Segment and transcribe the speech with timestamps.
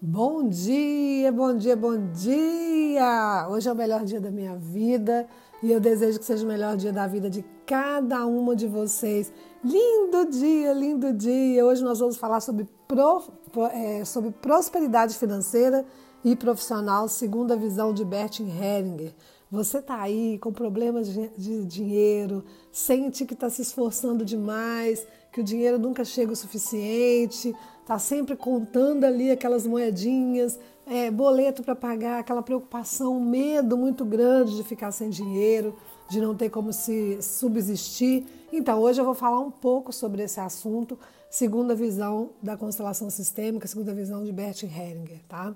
[0.00, 3.48] Bom dia, bom dia, bom dia!
[3.50, 5.26] Hoje é o melhor dia da minha vida
[5.60, 9.32] e eu desejo que seja o melhor dia da vida de cada uma de vocês.
[9.64, 11.66] Lindo dia, lindo dia!
[11.66, 13.24] Hoje nós vamos falar sobre, pro,
[13.72, 15.84] é, sobre prosperidade financeira
[16.24, 19.12] e profissional segundo a visão de Bert Heringer.
[19.50, 25.04] Você está aí com problemas de dinheiro, sente que está se esforçando demais,
[25.38, 27.54] que o dinheiro nunca chega o suficiente,
[27.86, 34.56] tá sempre contando ali aquelas moedinhas, é, boleto para pagar, aquela preocupação, medo muito grande
[34.56, 35.76] de ficar sem dinheiro,
[36.10, 38.26] de não ter como se subsistir.
[38.52, 40.98] Então, hoje eu vou falar um pouco sobre esse assunto,
[41.30, 45.54] segundo a visão da constelação sistêmica, segundo a visão de Bert Heringer, tá?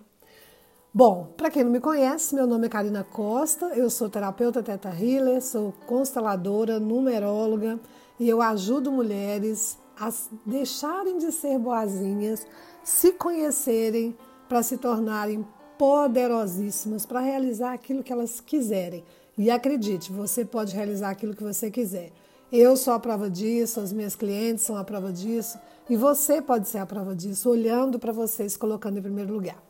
[0.95, 4.91] Bom, para quem não me conhece, meu nome é Karina Costa, eu sou terapeuta Teta
[4.91, 7.81] Healer, sou consteladora, numeróloga
[8.23, 10.09] e eu ajudo mulheres a
[10.47, 12.47] deixarem de ser boazinhas,
[12.85, 14.17] se conhecerem
[14.49, 15.45] para se tornarem
[15.77, 19.03] poderosíssimas, para realizar aquilo que elas quiserem.
[19.37, 22.13] E acredite, você pode realizar aquilo que você quiser.
[22.53, 25.59] Eu sou a prova disso, as minhas clientes são a prova disso,
[25.91, 29.61] e você pode ser a prova disso, olhando para você, se colocando em primeiro lugar.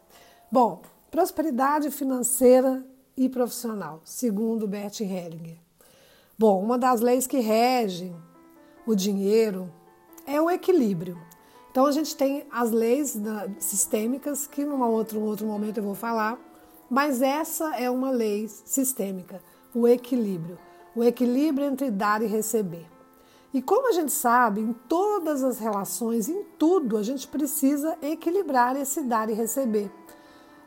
[0.50, 2.84] Bom, prosperidade financeira
[3.16, 5.56] e profissional, segundo Bert Hellinger.
[6.38, 8.14] Bom, uma das leis que regem
[8.86, 9.70] o dinheiro
[10.26, 11.18] é o equilíbrio.
[11.70, 13.18] Então a gente tem as leis
[13.58, 16.38] sistêmicas que num outro, um outro momento eu vou falar,
[16.90, 19.42] mas essa é uma lei sistêmica,
[19.74, 20.58] o equilíbrio,
[20.94, 22.86] o equilíbrio entre dar e receber.
[23.54, 28.76] E como a gente sabe, em todas as relações, em tudo, a gente precisa equilibrar
[28.76, 29.90] esse dar e receber.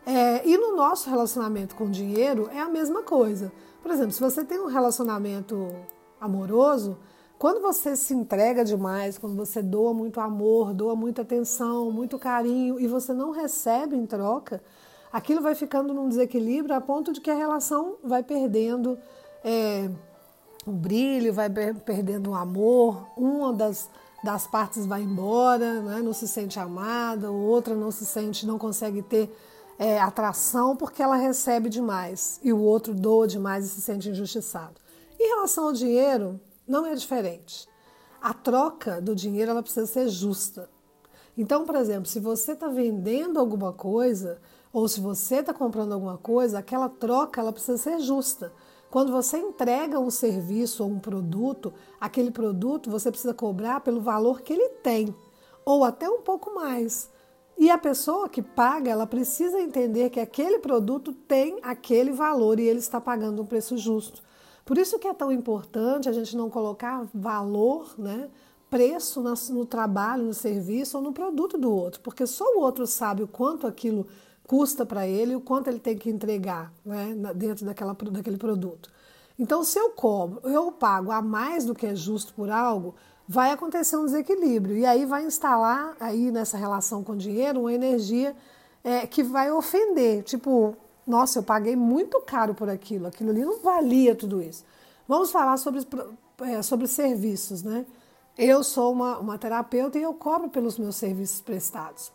[0.05, 3.51] É, e no nosso relacionamento com o dinheiro é a mesma coisa.
[3.81, 5.67] Por exemplo, se você tem um relacionamento
[6.21, 6.97] amoroso,
[7.37, 12.79] quando você se entrega demais, quando você doa muito amor, doa muita atenção, muito carinho
[12.79, 14.61] e você não recebe em troca,
[15.11, 18.97] aquilo vai ficando num desequilíbrio a ponto de que a relação vai perdendo
[19.43, 19.89] é,
[20.65, 23.89] o brilho, vai perdendo o amor, uma das,
[24.23, 29.01] das partes vai embora, né, não se sente amada, outra não se sente, não consegue
[29.01, 29.29] ter
[29.77, 34.75] é, atração porque ela recebe demais e o outro doa demais e se sente injustiçado.
[35.19, 37.67] Em relação ao dinheiro, não é diferente.
[38.21, 40.69] A troca do dinheiro ela precisa ser justa.
[41.37, 44.39] Então, por exemplo, se você está vendendo alguma coisa
[44.71, 48.51] ou se você está comprando alguma coisa, aquela troca ela precisa ser justa.
[48.89, 54.41] Quando você entrega um serviço ou um produto, aquele produto você precisa cobrar pelo valor
[54.41, 55.13] que ele tem,
[55.65, 57.09] ou até um pouco mais.
[57.57, 62.67] E a pessoa que paga, ela precisa entender que aquele produto tem aquele valor e
[62.67, 64.21] ele está pagando um preço justo.
[64.65, 68.29] Por isso que é tão importante a gente não colocar valor, né,
[68.69, 69.21] preço
[69.53, 73.27] no trabalho, no serviço ou no produto do outro, porque só o outro sabe o
[73.27, 74.07] quanto aquilo
[74.47, 78.91] custa para ele e o quanto ele tem que entregar né, dentro daquela, daquele produto.
[79.37, 82.95] Então, se eu cobro, eu pago a mais do que é justo por algo,
[83.27, 87.73] vai acontecer um desequilíbrio e aí vai instalar aí nessa relação com o dinheiro uma
[87.73, 88.35] energia
[88.83, 90.75] é, que vai ofender, tipo
[91.05, 94.65] nossa, eu paguei muito caro por aquilo, aquilo ali não valia tudo isso.
[95.07, 95.85] Vamos falar sobre,
[96.41, 97.85] é, sobre serviços, né?
[98.37, 102.11] Eu sou uma, uma terapeuta e eu cobro pelos meus serviços prestados.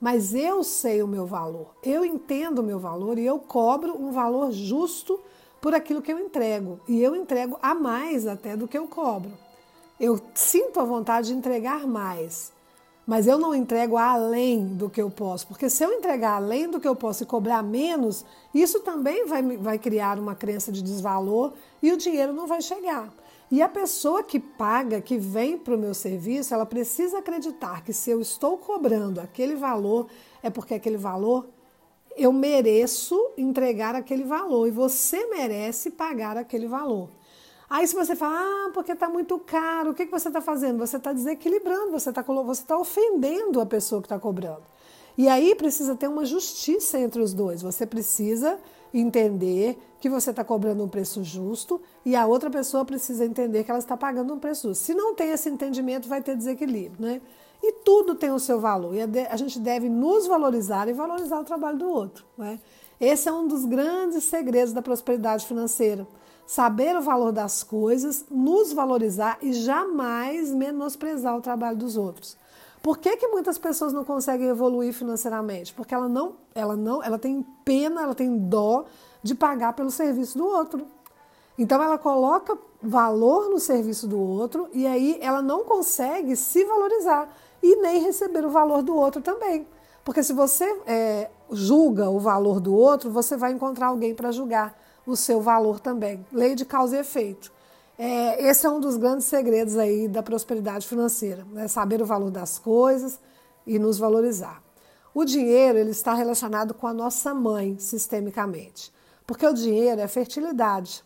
[0.00, 4.10] Mas eu sei o meu valor, eu entendo o meu valor e eu cobro um
[4.10, 5.20] valor justo
[5.60, 6.80] por aquilo que eu entrego.
[6.88, 9.30] E eu entrego a mais até do que eu cobro.
[10.00, 12.52] Eu sinto a vontade de entregar mais
[13.06, 16.80] mas eu não entrego além do que eu posso, porque se eu entregar além do
[16.80, 18.24] que eu posso e cobrar menos,
[18.54, 21.52] isso também vai, vai criar uma crença de desvalor
[21.82, 23.12] e o dinheiro não vai chegar.
[23.50, 27.92] E a pessoa que paga, que vem para o meu serviço, ela precisa acreditar que
[27.92, 30.06] se eu estou cobrando aquele valor,
[30.42, 31.46] é porque aquele valor
[32.16, 37.08] eu mereço entregar aquele valor e você merece pagar aquele valor.
[37.72, 40.76] Aí se você fala, ah, porque está muito caro, o que, que você está fazendo?
[40.80, 44.60] Você está desequilibrando, você está você tá ofendendo a pessoa que está cobrando.
[45.16, 47.62] E aí precisa ter uma justiça entre os dois.
[47.62, 48.58] Você precisa
[48.92, 53.70] entender que você está cobrando um preço justo e a outra pessoa precisa entender que
[53.70, 54.84] ela está pagando um preço justo.
[54.84, 57.22] Se não tem esse entendimento, vai ter desequilíbrio, né?
[57.62, 58.94] E tudo tem o seu valor.
[58.94, 62.22] E a gente deve nos valorizar e valorizar o trabalho do outro.
[62.36, 62.60] Né?
[63.00, 66.06] Esse é um dos grandes segredos da prosperidade financeira
[66.46, 72.36] saber o valor das coisas, nos valorizar e jamais menosprezar o trabalho dos outros.
[72.82, 75.72] Por que, que muitas pessoas não conseguem evoluir financeiramente?
[75.72, 78.84] Porque ela não, ela não, ela tem pena, ela tem dó
[79.22, 80.84] de pagar pelo serviço do outro.
[81.56, 87.32] Então ela coloca valor no serviço do outro e aí ela não consegue se valorizar
[87.62, 89.66] e nem receber o valor do outro também.
[90.04, 94.76] Porque se você é, julga o valor do outro, você vai encontrar alguém para julgar
[95.06, 96.24] o seu valor também.
[96.32, 97.52] Lei de causa e efeito.
[97.98, 101.68] É, esse é um dos grandes segredos aí da prosperidade financeira, né?
[101.68, 103.18] saber o valor das coisas
[103.66, 104.62] e nos valorizar.
[105.14, 108.92] O dinheiro ele está relacionado com a nossa mãe, sistemicamente,
[109.26, 111.04] porque o dinheiro é fertilidade,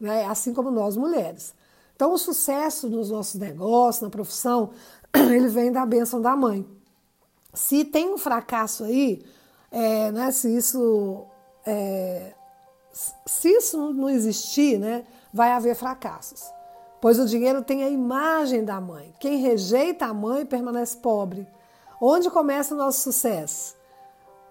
[0.00, 0.24] né?
[0.24, 1.54] assim como nós mulheres.
[1.94, 4.70] Então, o sucesso nos nossos negócios, na profissão,
[5.14, 6.66] ele vem da bênção da mãe.
[7.54, 9.22] Se tem um fracasso aí,
[9.70, 11.24] é, né, se isso
[11.64, 12.34] é,
[12.92, 16.52] se isso não existir, né, vai haver fracassos.
[17.00, 19.12] Pois o dinheiro tem a imagem da mãe.
[19.18, 21.48] Quem rejeita a mãe permanece pobre.
[22.00, 23.74] Onde começa o nosso sucesso?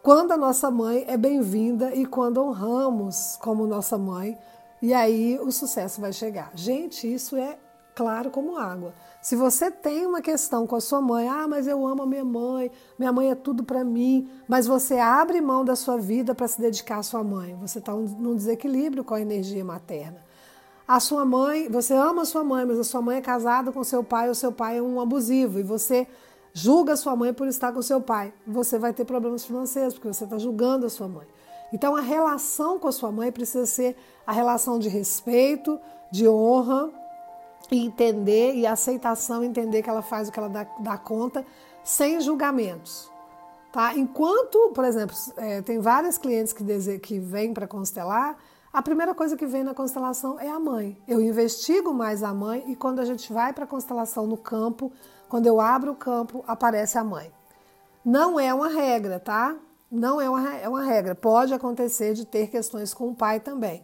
[0.04, 4.38] Quando a nossa mãe é bem-vinda e quando honramos como nossa mãe,
[4.82, 6.52] e aí o sucesso vai chegar.
[6.56, 7.58] Gente, isso é
[7.96, 8.94] claro como água.
[9.22, 12.26] Se você tem uma questão com a sua mãe, ah, mas eu amo a minha
[12.26, 16.48] mãe, minha mãe é tudo para mim, mas você abre mão da sua vida para
[16.48, 20.24] se dedicar à sua mãe, você está num desequilíbrio com a energia materna.
[20.88, 23.84] A sua mãe, você ama a sua mãe, mas a sua mãe é casada com
[23.84, 26.08] seu pai, ou seu pai é um abusivo, e você
[26.54, 28.34] julga a sua mãe por estar com seu pai.
[28.46, 31.28] Você vai ter problemas financeiros, porque você está julgando a sua mãe.
[31.72, 33.96] Então a relação com a sua mãe precisa ser
[34.28, 35.80] a relação de respeito,
[36.12, 36.90] de honra,
[37.72, 41.46] e entender e aceitação, entender que ela faz o que ela dá, dá conta,
[41.84, 43.10] sem julgamentos.
[43.72, 43.96] Tá?
[43.96, 48.38] Enquanto, por exemplo, é, tem várias clientes que, que vêm para constelar,
[48.74, 50.98] a primeira coisa que vem na constelação é a mãe.
[51.08, 54.92] Eu investigo mais a mãe e quando a gente vai para a constelação no campo,
[55.30, 57.32] quando eu abro o campo, aparece a mãe.
[58.04, 59.56] Não é uma regra, tá?
[59.90, 61.16] Não é uma, é uma regra.
[61.16, 63.84] Pode acontecer de ter questões com o pai também.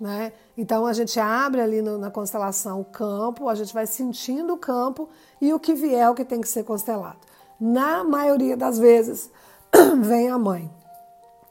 [0.00, 0.32] Né?
[0.56, 4.58] Então a gente abre ali no, na constelação o campo, a gente vai sentindo o
[4.58, 5.08] campo
[5.40, 7.18] e o que vier é o que tem que ser constelado.
[7.60, 9.30] Na maioria das vezes
[10.00, 10.70] vem a mãe.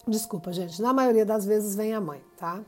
[0.07, 0.81] Desculpa, gente.
[0.81, 2.61] Na maioria das vezes vem a mãe, tá?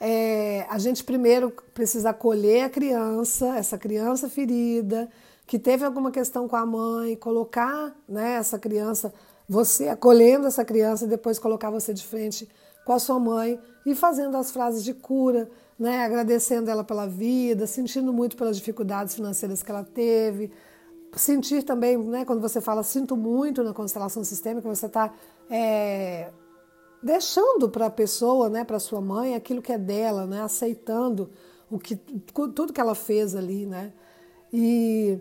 [0.00, 5.08] É, a gente primeiro precisa acolher a criança, essa criança ferida,
[5.46, 9.14] que teve alguma questão com a mãe, colocar né, essa criança,
[9.48, 12.48] você acolhendo essa criança e depois colocar você de frente
[12.84, 17.66] com a sua mãe e fazendo as frases de cura, né, agradecendo ela pela vida,
[17.66, 20.52] sentindo muito pelas dificuldades financeiras que ela teve.
[21.14, 25.12] Sentir também, né, quando você fala sinto muito na constelação sistêmica, você está
[25.50, 26.30] é,
[27.02, 31.30] deixando para a pessoa, né, para sua mãe, aquilo que é dela, né, aceitando
[31.70, 33.66] o que, tudo que ela fez ali.
[33.66, 33.92] Né,
[34.52, 35.18] e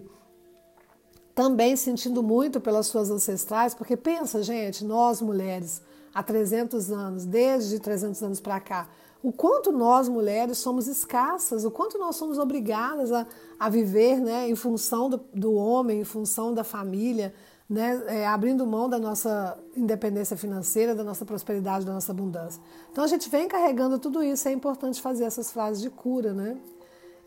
[1.34, 5.82] também sentindo muito pelas suas ancestrais, porque pensa, gente, nós mulheres,
[6.14, 8.88] há 300 anos, desde 300 anos para cá,
[9.24, 13.28] o quanto nós mulheres somos escassas, o quanto nós somos obrigadas a,
[13.60, 17.34] a viver né, em função do, do homem, em função da família,
[17.70, 22.62] né, é, abrindo mão da nossa independência financeira, da nossa prosperidade, da nossa abundância.
[22.92, 26.58] Então a gente vem carregando tudo isso, é importante fazer essas frases de cura, né?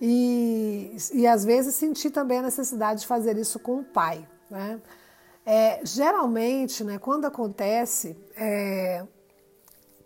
[0.00, 4.80] E, e às vezes sentir também a necessidade de fazer isso com o pai, né?
[5.46, 9.04] É, geralmente, né, quando acontece, é,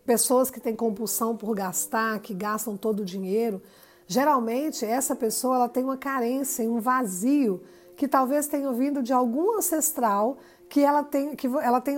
[0.04, 3.62] pessoas que têm compulsão por gastar, que gastam todo o dinheiro,
[4.06, 7.62] geralmente essa pessoa ela tem uma carência, um vazio
[7.96, 10.38] que talvez tenha vindo de algum ancestral
[10.68, 11.96] que ela que ela tem,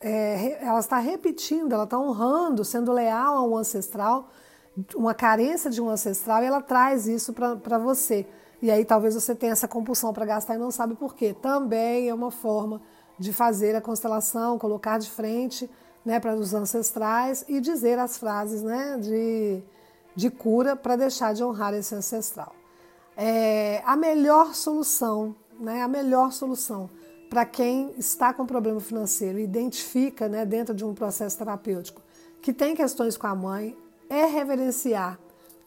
[0.00, 4.28] é, ela está repetindo, ela está honrando, sendo leal a um ancestral,
[4.94, 8.26] uma carência de um ancestral e ela traz isso para você.
[8.60, 11.34] E aí talvez você tenha essa compulsão para gastar e não sabe por quê.
[11.40, 12.80] Também é uma forma
[13.18, 15.70] de fazer a constelação, colocar de frente
[16.04, 19.62] né, para os ancestrais e dizer as frases né, de,
[20.14, 22.54] de cura para deixar de honrar esse ancestral.
[23.16, 26.90] É, a melhor solução, né, a melhor solução
[27.28, 32.00] para quem está com problema financeiro, identifica né, dentro de um processo terapêutico
[32.40, 33.76] que tem questões com a mãe,
[34.08, 35.18] é reverenciar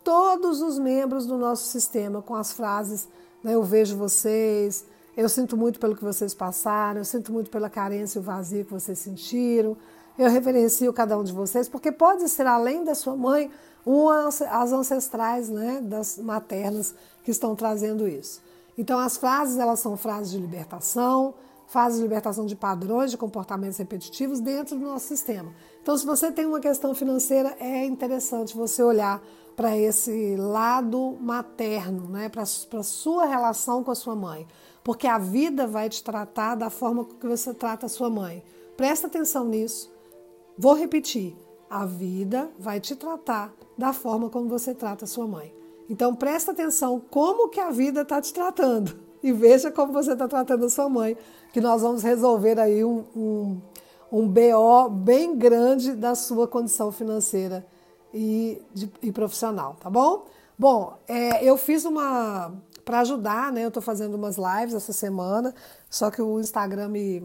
[0.03, 3.07] todos os membros do nosso sistema com as frases
[3.43, 7.69] né, eu vejo vocês, eu sinto muito pelo que vocês passaram, eu sinto muito pela
[7.69, 9.75] carência e o vazio que vocês sentiram,
[10.17, 13.49] eu reverencio cada um de vocês, porque pode ser além da sua mãe,
[13.85, 18.41] uma, as ancestrais, né, das maternas que estão trazendo isso.
[18.77, 21.33] Então as frases elas são frases de libertação,
[21.69, 25.53] frases de libertação de padrões de comportamentos repetitivos dentro do nosso sistema.
[25.81, 29.21] Então se você tem uma questão financeira, é interessante você olhar
[29.55, 32.27] para esse lado materno, né?
[32.27, 34.47] para a sua relação com a sua mãe.
[34.83, 38.43] Porque a vida vai te tratar da forma que você trata a sua mãe.
[38.75, 39.93] Presta atenção nisso.
[40.57, 41.35] Vou repetir.
[41.69, 45.53] A vida vai te tratar da forma como você trata a sua mãe.
[45.87, 50.27] Então presta atenção como que a vida está te tratando e veja como você está
[50.27, 51.17] tratando a sua mãe,
[51.51, 53.61] que nós vamos resolver aí um, um,
[54.11, 57.65] um BO bem grande da sua condição financeira
[58.13, 60.25] e, de, e profissional, tá bom?
[60.57, 62.53] Bom, é, eu fiz uma.
[62.83, 63.63] Para ajudar, né?
[63.63, 65.53] Eu estou fazendo umas lives essa semana,
[65.89, 67.23] só que o Instagram me,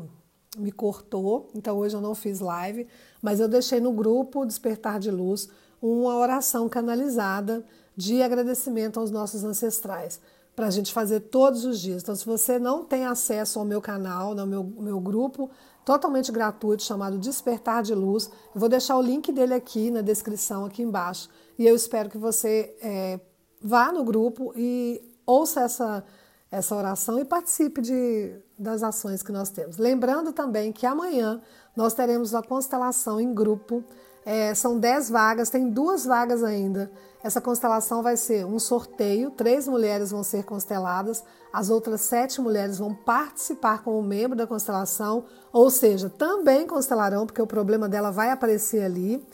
[0.59, 2.87] me cortou, então hoje eu não fiz live,
[3.23, 5.49] mas eu deixei no grupo Despertar de Luz
[5.81, 7.65] uma oração canalizada
[7.97, 10.21] de agradecimento aos nossos ancestrais,
[10.55, 12.03] para a gente fazer todos os dias.
[12.03, 15.51] Então, se você não tem acesso ao meu canal, no meu, meu grupo,
[15.85, 18.31] totalmente gratuito chamado Despertar de Luz.
[18.55, 21.29] Eu vou deixar o link dele aqui na descrição, aqui embaixo.
[21.59, 23.21] E eu espero que você é,
[23.61, 26.05] vá no grupo e ouça essa,
[26.51, 29.77] essa oração e participe de, das ações que nós temos.
[29.77, 31.41] Lembrando também que amanhã
[31.77, 33.85] nós teremos a constelação em grupo
[34.25, 36.91] é, são 10 vagas, tem duas vagas ainda.
[37.23, 42.79] Essa constelação vai ser um sorteio, três mulheres vão ser consteladas, as outras sete mulheres
[42.79, 48.31] vão participar como membro da constelação, ou seja, também constelarão, porque o problema dela vai
[48.31, 49.27] aparecer ali,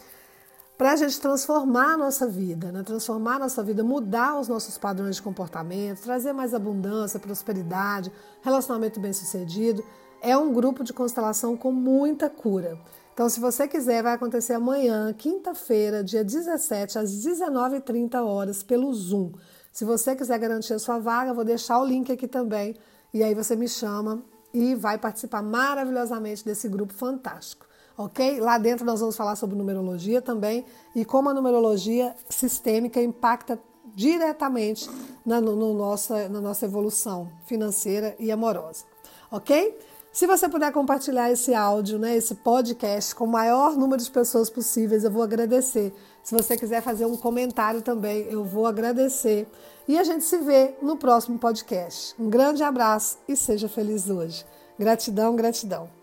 [0.81, 2.83] para a gente transformar a nossa vida, né?
[2.83, 8.99] transformar a nossa vida, mudar os nossos padrões de comportamento, trazer mais abundância, prosperidade, relacionamento
[8.99, 9.85] bem sucedido.
[10.23, 12.79] É um grupo de constelação com muita cura.
[13.13, 19.33] Então, se você quiser, vai acontecer amanhã, quinta-feira, dia 17, às 19h30 horas, pelo Zoom.
[19.73, 22.77] Se você quiser garantir a sua vaga, vou deixar o link aqui também.
[23.13, 27.67] E aí você me chama e vai participar maravilhosamente desse grupo fantástico.
[27.97, 28.41] Ok?
[28.41, 30.65] Lá dentro nós vamos falar sobre numerologia também
[30.95, 33.61] e como a numerologia sistêmica impacta
[33.95, 34.89] diretamente
[35.25, 38.85] na, no, no nossa, na nossa evolução financeira e amorosa.
[39.31, 39.77] Ok?
[40.13, 44.51] Se você puder compartilhar esse áudio, né, esse podcast com o maior número de pessoas
[44.51, 45.95] possíveis, eu vou agradecer.
[46.23, 49.49] Se você quiser fazer um comentário também, eu vou agradecer.
[49.87, 52.21] E a gente se vê no próximo podcast.
[52.21, 54.45] Um grande abraço e seja feliz hoje.
[54.77, 56.00] Gratidão, gratidão.